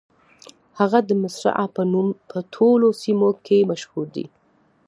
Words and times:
هغه 0.79 0.99
د 1.09 1.09
مصرعها 1.21 1.67
په 1.75 1.81
نوم 1.91 2.07
په 2.29 2.37
ټولو 2.55 2.87
سیمو 3.01 3.29
کې 3.45 3.67
مشهورې 3.69 4.11
دي. 4.15 4.25